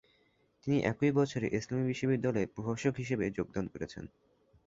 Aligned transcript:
তিনি 0.63 0.77
একই 0.83 1.11
বছরে 1.11 1.47
ইসলামী 1.51 1.85
বিশ্ববিদ্যালয়ে 1.87 2.51
প্রভাষক 2.53 2.93
হিসাবে 2.97 3.25
যোগদান 3.37 3.65
করেন। 3.67 4.05